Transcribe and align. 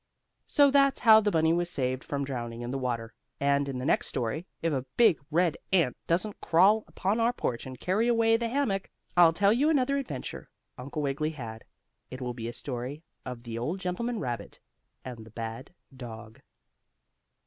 So 0.47 0.71
that's 0.71 1.01
how 1.01 1.21
the 1.21 1.29
bunny 1.29 1.53
was 1.53 1.69
saved 1.69 2.03
from 2.03 2.23
drowning 2.25 2.61
in 2.61 2.71
the 2.71 2.79
water, 2.79 3.13
and 3.39 3.69
in 3.69 3.77
the 3.77 3.85
next 3.85 4.07
story, 4.07 4.47
if 4.63 4.73
a 4.73 4.87
big, 4.97 5.19
red 5.29 5.57
ant 5.71 5.95
doesn't 6.07 6.41
crawl 6.41 6.83
upon 6.87 7.19
our 7.19 7.31
porch 7.31 7.67
and 7.67 7.79
carry 7.79 8.07
away 8.07 8.35
the 8.35 8.49
hammock, 8.49 8.89
I'll 9.15 9.31
tell 9.31 9.53
you 9.53 9.69
another 9.69 9.97
adventure 9.99 10.49
Uncle 10.75 11.03
Wiggily 11.03 11.29
had. 11.33 11.65
It 12.09 12.19
will 12.19 12.33
be 12.33 12.47
a 12.47 12.51
story 12.53 13.03
of 13.27 13.43
the 13.43 13.59
old 13.59 13.79
gentleman 13.79 14.19
rabbit 14.19 14.59
and 15.05 15.23
the 15.23 15.29
bad 15.29 15.71
dog. 15.95 16.41